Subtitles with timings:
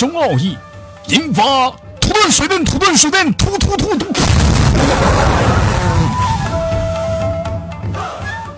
[0.00, 0.56] 中，奥义，
[1.08, 1.42] 引发
[2.00, 4.06] 土遁水遁土遁水遁突突突突。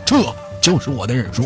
[0.06, 0.22] 这
[0.60, 1.42] 就是我的忍术。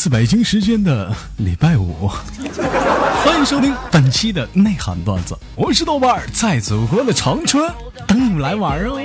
[0.00, 2.08] 自北京时间的礼拜五，
[3.22, 5.36] 欢迎收听本期的内涵段子。
[5.54, 7.70] 我是豆瓣，在祖国的长春
[8.06, 8.98] 等你们来玩哦。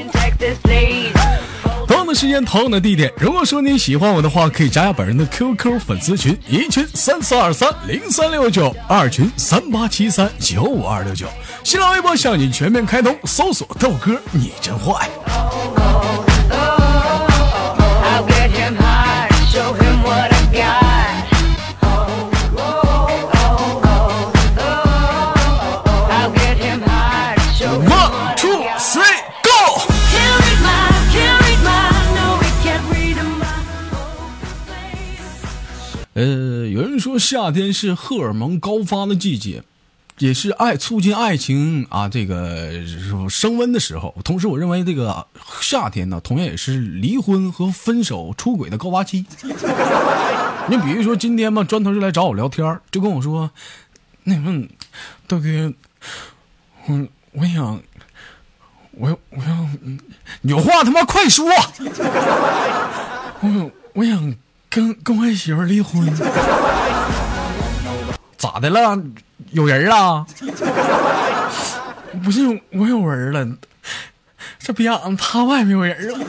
[1.85, 3.11] 同样的时间，同样的地点。
[3.17, 11.27] 如果说你喜欢我的话，可以加下本人的 QQ 粉丝群：一群三四二三零三六九，二群三八七三九五二六九。
[11.65, 15.09] 新浪微博向你全面开通，搜索豆哥你真坏。
[36.15, 39.61] 呃，有人说夏天是荷尔蒙高发的季节，
[40.19, 42.71] 也是爱促进爱情啊这个
[43.29, 44.15] 升温的时候。
[44.23, 45.27] 同时，我认为这个
[45.59, 49.25] 夏天呢，同样也是离婚和分手、出轨的高发期。
[50.71, 53.51] 你比如说今天嘛，砖头就来找我聊天，就跟我说
[54.23, 54.69] ：“那什
[55.27, 55.73] 大哥，
[56.87, 57.81] 我我想，
[58.91, 59.69] 我我要，
[60.43, 61.45] 有话他妈快说！
[63.41, 64.33] 我想我想
[64.75, 66.05] 跟跟我媳妇离婚，
[68.37, 69.01] 咋的了？
[69.51, 70.25] 有人了？
[72.21, 72.41] 不是
[72.73, 73.55] 我有人了，
[74.59, 76.19] 这别让他外面有人了，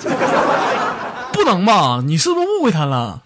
[1.33, 2.01] 不能吧？
[2.07, 3.21] 你是不是误会他了？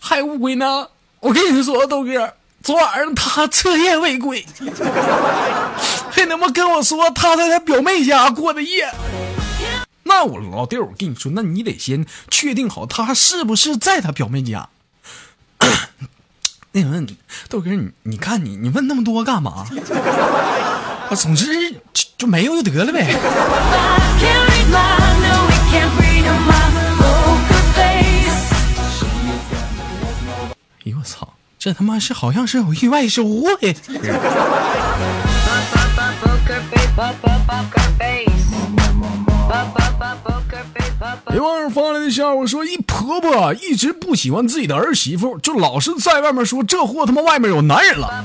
[0.00, 0.88] 还误会呢？
[1.20, 4.44] 我跟你说，豆哥，昨晚上他彻夜未归，
[6.10, 8.92] 还他妈跟我说他在他表妹家过的夜。
[10.16, 14.68] 那我老弟，我跟你说，那你得先确定好他是不是在他表妹家。
[16.70, 17.04] 那问
[17.48, 19.66] 豆哥，你你看你你问那么多干嘛？
[21.10, 23.00] 啊，总之就就没有就得了呗。
[30.78, 31.34] 哎呦我操！
[31.58, 33.74] 这他妈是好像是有意外收获呀！
[41.34, 48.24] 别网友发来的笑话说，一婆婆一直不喜欢自己的儿媳妇，就老是在外面说这货他妈外面有男人了，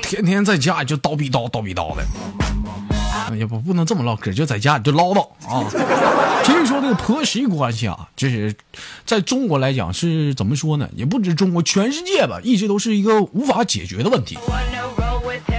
[0.00, 2.04] 天天在家里就叨逼叨叨逼叨的。
[3.36, 5.66] 也不不能这么唠嗑，就在家里就唠叨啊。
[6.44, 8.54] 其实说这个婆媳关系啊，就是
[9.04, 10.88] 在中国来讲是怎么说呢？
[10.94, 14.38] 也不止中国，全世界吧，一直都是一个无法解决的问题。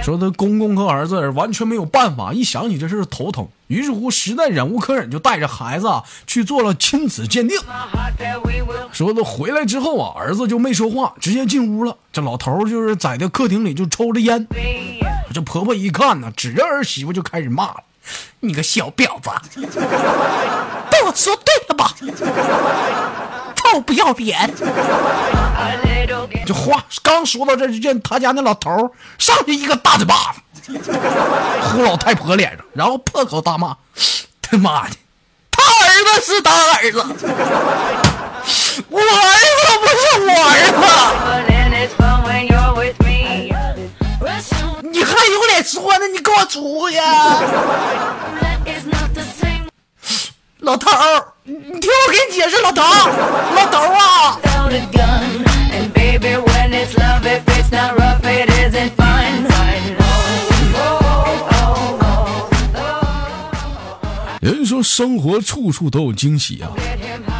[0.02, 3.46] 说他公公和儿子完全没有办法，一想起这事头疼。
[3.66, 5.88] 于是乎，实在忍无可忍，就带着孩子
[6.26, 7.58] 去做了亲子鉴定。
[8.92, 11.96] 说他回来之后啊，儿子就没说话，直接进屋了。
[12.12, 14.46] 这老头就是在这客厅里就抽着烟。
[15.34, 17.82] 这婆婆一看呢，指着儿媳妇就开始骂了
[18.40, 19.30] ：“你个小婊子，
[20.90, 21.92] 被我说对了吧？
[23.56, 24.48] 臭不要脸！”
[26.46, 30.72] 这话刚说到这，就见他家那老头上去一个大嘴巴子，
[31.62, 33.76] 呼老太婆脸上，然后破口大骂
[34.42, 34.96] ：“他妈的，
[35.50, 36.98] 他儿子是他儿子，
[38.88, 40.84] 我儿子不是我儿子。”
[44.92, 46.06] 你还有脸说呢？
[46.08, 46.96] 你给我出去！
[50.60, 52.86] 老头儿，你听我给你解释，老头儿，
[53.54, 54.38] 老头啊
[56.94, 57.02] 儿
[62.74, 64.38] 啊！
[64.42, 66.70] 有人说生活处处都有惊喜啊！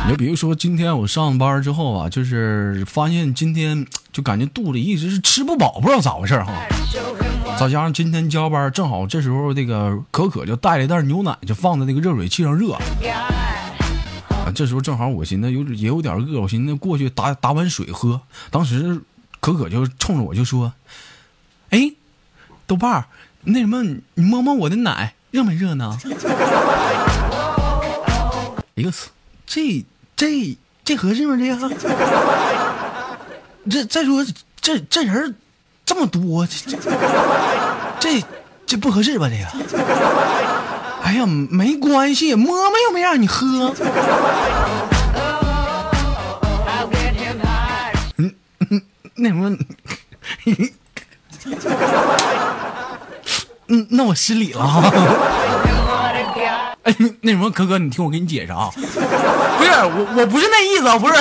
[0.07, 6.53] 你就比如说今天我上班之后啊，就是发现今天就感觉肚子一直是吃不饱，不知道咋回事哈。
[7.59, 12.73] 再加上今天加班，正好这时候那个可可就带了一袋牛奶，就放在那个热水器上热。
[12.73, 18.21] 啊，这时候正好我寻思有也有点饿，我寻思过去打打碗水喝。
[18.51, 19.01] 当时
[19.47, 20.73] 可可就冲着我就说
[21.71, 21.93] ：“哎，
[22.67, 23.05] 豆瓣儿，
[23.45, 23.81] 那什么，
[24.15, 25.97] 你摸摸我的奶，热没热呢？”
[28.75, 28.91] 哎呦，
[29.47, 31.37] 这这这合适吗？
[31.37, 31.71] 这个？
[33.71, 34.27] 这再说
[34.61, 35.37] 这这人
[35.85, 36.91] 这么多，这这
[38.01, 38.25] 这
[38.67, 39.29] 这不合适吧？
[39.31, 39.47] 这个，
[41.05, 43.73] 哎呀，没关系，摸摸又没让你喝。
[49.17, 49.57] 那什么，
[53.69, 54.83] 嗯，那我失礼了哈。
[56.83, 58.81] 哎，那什么，哥哥，你听我给你解释啊，不
[59.65, 61.15] 是我，我不是那意思，不是。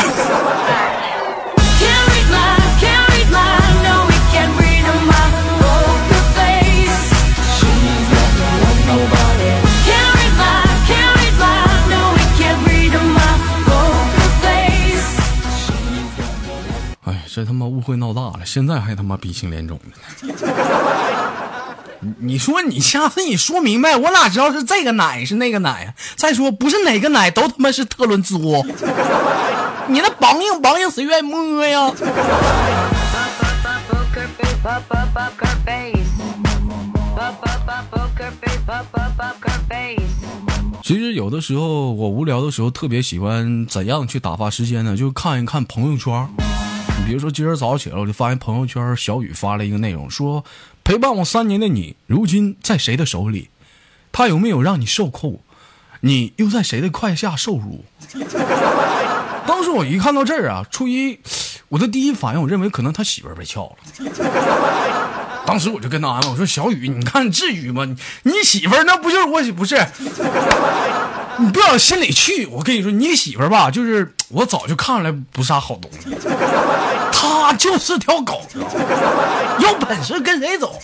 [17.35, 20.33] 这他妈误会闹大了，现在还他妈鼻青脸肿的。
[21.99, 25.93] 你你说你下次你说明白，我哪知道是这个奶是那个奶呀？
[26.15, 31.91] 再说不是哪个奶都他妈是特仑兹，你那梆硬梆硬谁愿意摸呀？
[40.81, 44.95] 其实有的时候我无聊的时候，特别喜欢怎样去打发时间呢？
[44.95, 46.29] 就看一看朋友圈。
[46.97, 50.43] 你比如说，今儿早起来，我就发现朋友圈小雨发了一个内容，说
[50.83, 53.49] 陪伴我三年的你，如今在谁的手里？
[54.11, 55.41] 他有没有让你受苦？
[56.01, 57.83] 你又在谁的胯下受辱？
[59.47, 61.19] 当时我一看到这儿啊，初一
[61.69, 63.77] 我的第一反应，我认为可能他媳妇儿被撬了。
[65.45, 67.85] 当时我就跟他安慰我说：“小雨，你看至于吗？
[68.23, 69.43] 你媳妇儿那不就是我？
[69.53, 69.75] 不是。”
[71.37, 76.15] 你不往心里去，我跟你说，你媳妇儿吧，就是我早就看出来不是啥好东西，
[77.11, 78.41] 她就是条狗，
[79.59, 80.79] 有本事跟谁走？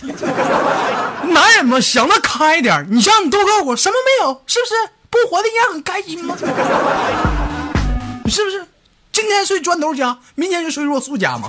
[1.28, 4.74] 男人嘛，想得开点你像你豆哥我什么没有，是不是？
[5.08, 6.36] 不活的也很开心吗？
[8.28, 8.66] 是不是？
[9.12, 11.48] 今天睡砖头家，明天就睡若素家吗，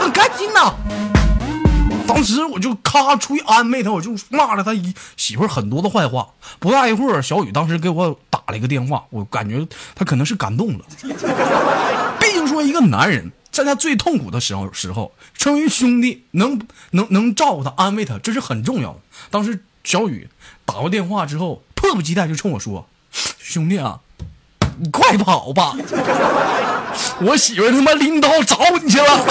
[0.00, 0.74] 很开心呐。
[2.06, 6.28] 当时我就咔出去安慰他，我就骂了他一媳妇很多的坏话。
[6.58, 10.84] 不大一会儿，小雨当时给我打了一个电话，我感觉他可能是感动了。
[12.20, 16.60] 毕竟说一个男人在他最痛苦的时候时候，成为兄弟能
[16.90, 18.98] 能能照顾他、安慰他，这是很重要的。
[19.30, 20.28] 当时小雨
[20.64, 22.86] 打过电话之后，迫不及待就冲我说
[23.38, 24.00] ：“兄弟啊，
[24.78, 25.74] 你快跑吧，
[27.20, 29.24] 我媳妇他妈拎刀找你去了。”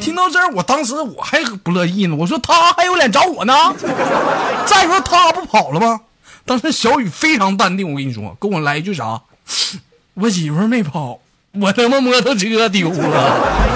[0.00, 2.16] 听到这儿，我当时我还不乐意呢。
[2.16, 3.52] 我说他还有脸找我呢？
[4.66, 6.00] 再说他不跑了吗？
[6.46, 9.20] 当时小雨非常淡定，我跟你说，跟我来一句啥？
[10.14, 11.20] 我媳妇没跑，
[11.60, 13.70] 我他妈摩托车丢了。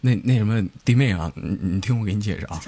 [0.00, 2.60] 那那什么弟妹啊，你你听我给你解释啊，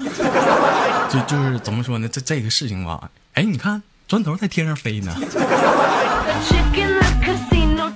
[1.09, 2.07] 就就是怎么说呢？
[2.07, 3.09] 这这个事情吧。
[3.33, 5.15] 哎，你看，砖头在天上飞呢，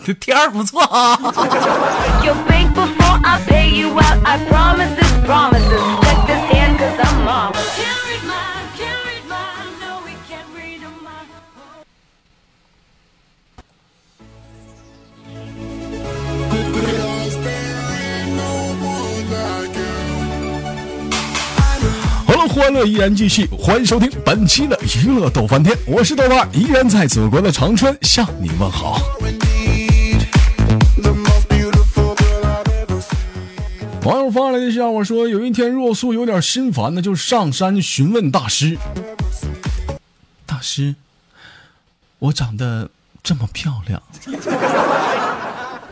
[0.06, 1.20] 这天儿不错啊。
[22.48, 29.02] 欢乐依然继续，欢迎收听本期的娱乐逗翻天，我是豆瓣，依然在祖国的长春向你问好。
[34.04, 38.78] 网友发来的笑话说，有一天若素有点心烦的，就上山询问大师
[40.46, 40.96] ：“大师，
[42.20, 42.90] 我长得
[43.24, 44.02] 这么漂亮，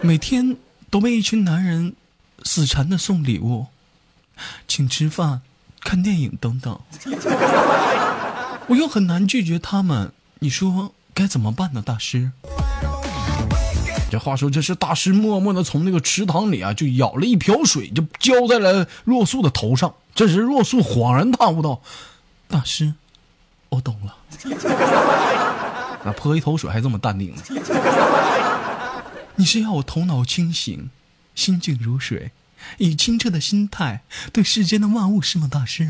[0.01, 0.55] 每天
[0.91, 1.95] 都被一群男人
[2.43, 3.65] 死缠的送礼物，
[4.67, 5.41] 请吃饭。”
[5.83, 6.79] 看电影等等，
[8.67, 11.81] 我又很难拒绝他们，你说该怎么办呢？
[11.85, 12.31] 大师，
[14.09, 19.93] 这话说这是大师默默的从那个池塘里啊，就舀了一瓢水，就浇在了若素的头上。
[20.15, 21.81] 这时若素恍然大悟道
[22.47, 22.93] ：“大师，
[23.69, 24.15] 我懂了。
[26.05, 27.41] 那泼一头水还这么淡定呢？
[29.35, 30.89] 你是要我头脑清醒，
[31.33, 32.31] 心静如水？”
[32.77, 34.01] 以清澈的心态
[34.31, 35.87] 对世间的万物是吗，大师？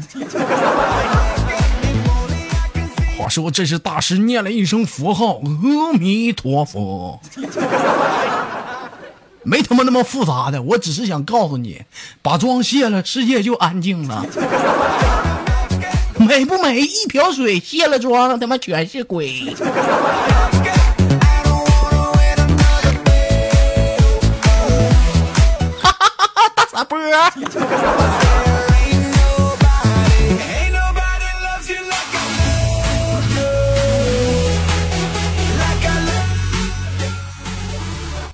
[3.18, 7.22] 话说，这是大师念了一声佛号，阿弥陀佛。
[9.44, 11.82] 没他妈那么复杂的，我只是想告诉你，
[12.22, 14.26] 把妆卸了，世界就安静了。
[16.18, 16.80] 美不美？
[16.80, 19.54] 一瓢水，卸了妆，他妈全是鬼。
[27.14, 27.32] 员。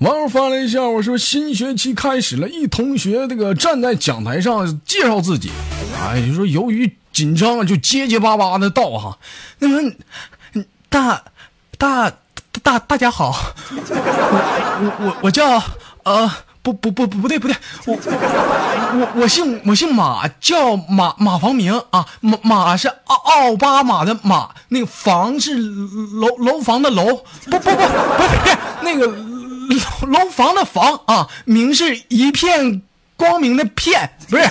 [0.00, 5.50] 网友发了一下，我说新学期开始了，一同学这个站在讲台上介绍自己，
[6.02, 9.18] 哎，就说由于紧张就结结巴巴的道哈，
[9.58, 9.92] 那么
[10.88, 11.22] 大
[11.76, 12.10] 大
[12.62, 15.62] 大大家好，我我我叫
[16.04, 27.04] 呃不不不不不对不对，我我我姓我姓马，叫马马房明啊，马马是奥奥巴马的马，那个房是楼楼房的楼，
[27.46, 32.82] 不不不不是那个楼楼房的房啊，明是一片
[33.16, 34.50] 光明的片，不是，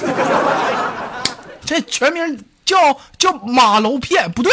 [1.63, 2.75] 这全名叫
[3.19, 4.51] 叫马楼片，不对。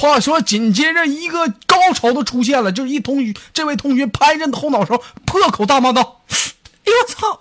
[0.00, 6.20] 话说，紧接着一个高潮都出现了，就是一同学，这位同学拍着后脑勺，破口大骂道
[6.86, 7.40] ：“哎呦我操！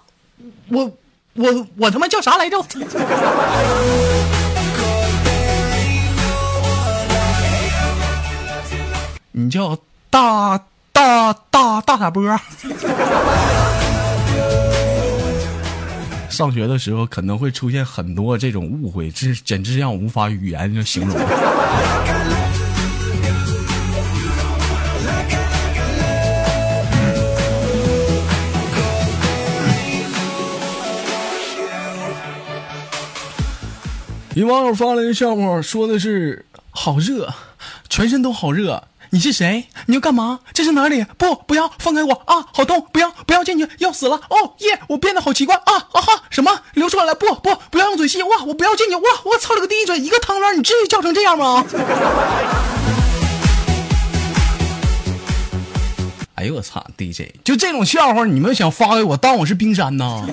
[0.69, 0.91] 我
[1.35, 2.57] 我我他妈叫啥来着？
[9.33, 9.77] 你叫
[10.09, 10.59] 大
[10.91, 12.23] 大大大傻波。”
[16.29, 21.17] 上学的时候可能会出现很多这种误会，这简直让我无法语言就形容。
[34.35, 37.33] 一网友发了一个笑话，说的是好热，
[37.89, 38.83] 全身都好热。
[39.11, 39.67] 你是谁？
[39.85, 40.39] 你要干嘛？
[40.53, 41.05] 这是哪里？
[41.17, 42.45] 不，不要放开我啊！
[42.53, 42.85] 好痛！
[42.91, 44.15] 不要，不要进去，要死了！
[44.29, 44.79] 哦耶！
[44.87, 45.75] 我变得好奇怪啊！
[45.93, 46.23] 啊哈！
[46.29, 46.51] 什么？
[46.73, 47.15] 流出来了？
[47.15, 48.21] 不不，不要用嘴吸！
[48.23, 48.43] 哇！
[48.43, 48.95] 我不要进去！
[48.95, 49.01] 哇！
[49.23, 49.97] 我操了个地嘴！
[49.97, 51.65] 一个汤圆，你至于叫成这样吗？
[56.35, 60.25] 哎呦我操！DJ，就这种笑话，你们想发给我，当我是冰山呢？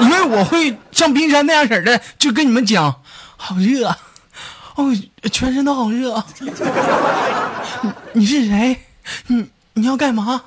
[0.00, 2.96] 因为我会像冰山那样式的，就跟你们讲。
[3.38, 3.94] 好热，
[4.76, 4.94] 哦，
[5.32, 6.22] 全身都好热。
[6.40, 6.50] 你
[8.12, 8.78] 你是谁？
[9.26, 10.42] 你你要干嘛？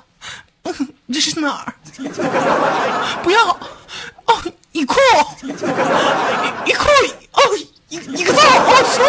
[1.12, 1.74] 这是哪儿？
[3.22, 3.48] 不要！
[3.48, 4.34] 哦，
[4.72, 4.94] 一裤，
[6.64, 6.84] 一裤，
[7.32, 7.40] 哦，
[7.88, 9.04] 一一个字，我说。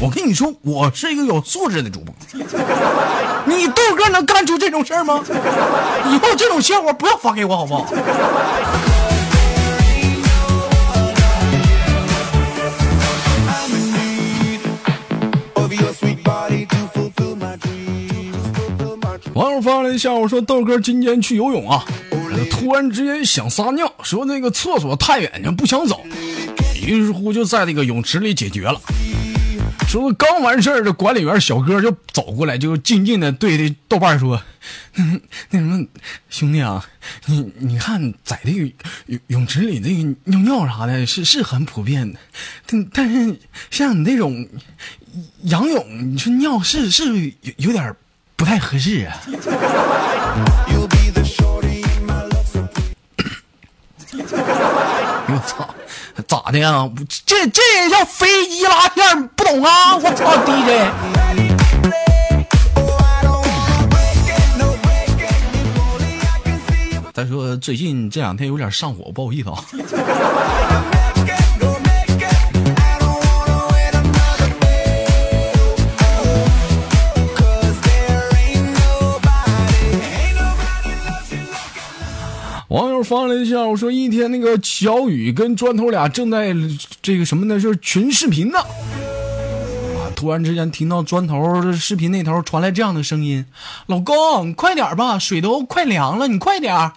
[0.00, 2.12] 我跟你说，我是一个有素质的主播。
[3.44, 5.22] 你豆哥能干出这种事儿吗？
[6.10, 7.86] 以后这种笑话不要发给我，好不好？
[19.36, 21.84] 网友发了一下，我说豆哥今天去游泳啊，
[22.50, 26.02] 突然之间想撒尿，说那个厕所太远，不想走，
[26.82, 28.80] 于是乎就在那个泳池里解决了。
[29.86, 34.42] 说刚完事儿，这管理员小哥就走过来，就静静的对这豆瓣说
[35.50, 35.86] ：“那什么，
[36.30, 36.82] 兄弟啊，
[37.26, 38.72] 你你看，在这个
[39.04, 42.18] 泳泳池里，这个尿尿啥的，是是很普遍的。
[42.66, 43.38] 但但是
[43.70, 44.48] 像你那种
[45.42, 47.04] 仰泳，你说尿是是
[47.42, 47.94] 有有点
[48.36, 49.16] 不太合适啊。
[55.28, 55.68] ”我操！
[56.28, 56.88] 咋的呀？
[57.26, 59.28] 这这也叫飞机拉片？
[59.28, 59.96] 不懂啊！
[59.96, 60.90] 我操，DJ。
[67.12, 69.64] 再说最近这两天有点上火，不好意思啊。
[82.96, 86.54] 友发了一下，我说一天那个小雨跟砖头俩正在
[87.02, 87.60] 这个什么呢？
[87.60, 88.58] 就是群视频呢。
[88.58, 90.08] 啊！
[90.16, 93.44] 突然之间听到砖头视频那头传来这样的声音
[93.86, 96.90] ：“老公，你快点吧，水都快凉了，你快点。”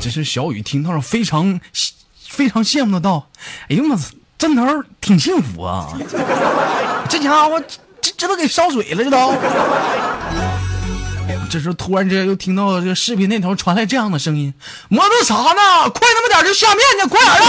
[0.00, 1.60] 这是小雨听到了，非常
[2.28, 3.28] 非常羡慕的道
[3.70, 4.66] ：“哎呦我操，砖头
[5.00, 5.96] 挺幸福啊，
[7.08, 7.62] 这家伙
[8.00, 9.34] 这这都给烧水了，这都。”
[11.50, 14.52] 这时候突然之间又听到这个视频那头传来这样的声音
[14.90, 15.88] ：“磨蹭啥呢？
[15.90, 17.46] 快那么点就下面去，快点的！”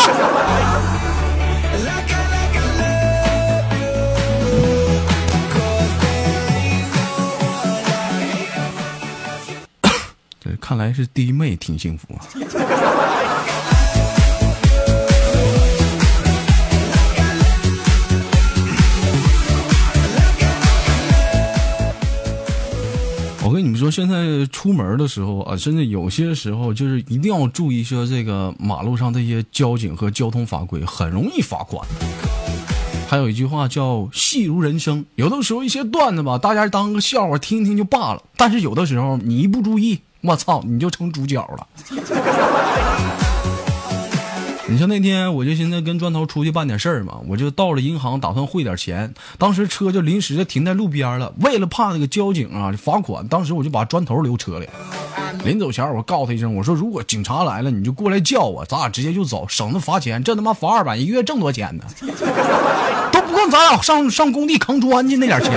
[10.43, 12.21] 这看来是弟妹挺幸福啊。
[23.85, 31.87] 说，现在出门的时候啊，甚至有些时候就是一定要注意说这个马路上这些交警和交通法规，很容易罚款。
[33.07, 38.23] 还有一句话叫“戏如人生”，有的时候一些段子吧，大家当个笑话听听就罢了。
[38.35, 41.67] 但是有的时候你一不注意，我操，你就成主角了。
[44.67, 54.67] 你像那天我就寻思跟砖头出去办点事儿嘛，我就到了银行打算汇点钱，当时车就临时停在路边了，为了怕那个交警啊罚款，当时我就把砖头留车里。
[55.43, 60.23] 临走前我告诉他一声，我说如果警察来了你就过来叫我，咱俩直接就走，省得罚钱。
[60.23, 61.83] 这他妈罚二百，一个月挣多钱呢？
[63.13, 65.51] 都不够咱俩上上工地扛砖去那点钱。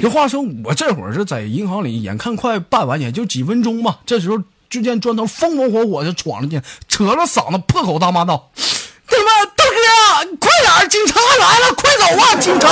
[0.00, 3.98] 这话说，我这会儿是在银行里，眼看快办完，也就几分钟吧。
[4.06, 4.38] 这时候。
[4.74, 8.50] 只见砖头风风火火就闯了进，扯了嗓子破口大骂道
[9.06, 9.76] ：“他妈大哥，
[10.40, 10.50] 快
[10.80, 12.66] 点，警察来了，快走啊，警察！”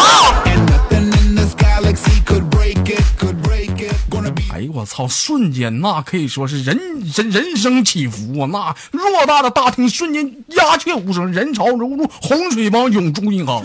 [4.52, 5.06] 哎呦我操！
[5.06, 6.76] 瞬间那可以说是人
[7.14, 8.74] 人人生起伏啊！
[8.90, 13.64] 那偌大的大厅瞬间鸦雀无声，人潮如入洪水般涌出银行。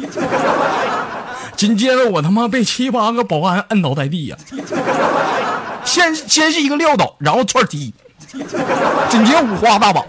[1.58, 4.38] 紧接着我他妈被七八个保安摁倒在地呀！
[5.84, 7.92] 先先是一个撂倒，然后串踢。
[9.10, 10.06] 紧接五花大绑，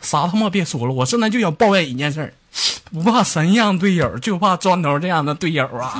[0.00, 2.32] 啥他妈别说了，我现在就想抱怨一件事儿
[2.92, 5.98] 不怕神一样队友，就怕砖头这样的队友啊。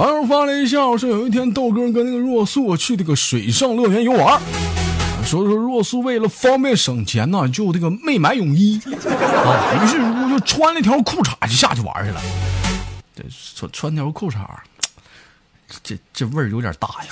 [0.00, 4.40] 网友发了一笑，说有一天豆哥跟那个若素去这个水上乐园游玩，
[5.26, 12.20] 说说若素为了方便省钱呢，就这个没买泳衣啊，于是乎就穿了条裤衩就下去玩去了。
[13.14, 13.22] 这
[13.54, 14.38] 穿穿条裤衩，
[15.82, 17.08] 这这味儿有点大呀。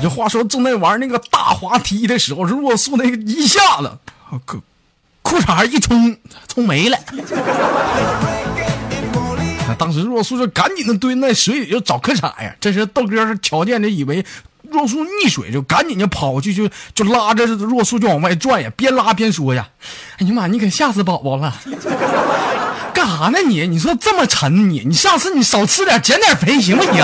[0.00, 3.92] 这话说正在玩那个大滑梯的时候，若素那个一下子，
[4.46, 4.62] 裤
[5.20, 6.16] 裤衩一冲
[6.48, 6.98] 冲没了。
[9.82, 12.54] 当时若素就赶紧的蹲在水里就找裤衩呀。
[12.60, 14.24] 这时豆哥是瞧见的，以为
[14.70, 19.68] 若素溺水，就赶紧就跑过去，就就拉着若素就往外拽呀，边拉边说呀
[20.18, 21.52] ：“哎呀妈，你可吓死宝宝了！
[22.94, 23.66] 干啥呢你？
[23.66, 26.94] 你说这么沉你，你下次你少吃点，减点肥行不行？”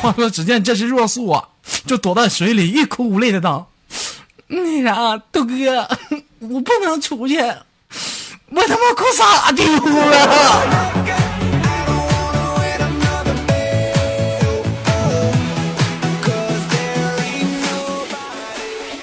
[0.00, 1.48] 话说，只见这是若素啊，
[1.84, 3.68] 就躲在水里，欲哭无泪的道
[4.46, 5.88] ：“那啥，豆哥，
[6.38, 7.38] 我不能出去。”
[8.54, 10.18] 我他妈裤衩丢了！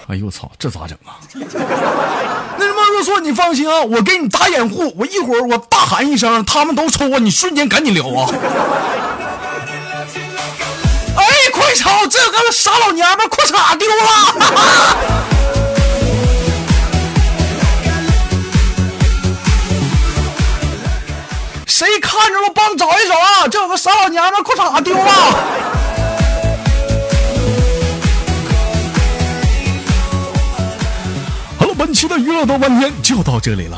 [0.07, 1.17] 哎呦我操，这咋整啊？
[2.57, 4.93] 那什么若说，你放心啊，我给你打掩护。
[4.97, 8.29] 我一会儿我大喊一声，他们都抽啊，你瞬间赶紧撩啊！
[11.15, 14.05] 哎，快瞅，这个傻老娘们裤衩丢了！
[21.69, 22.51] 谁看着了？
[22.53, 23.47] 帮找一找啊！
[23.47, 25.03] 这有个傻老娘们裤衩丢了。
[31.59, 33.77] 好了，本期的娱乐多半天就到这里了。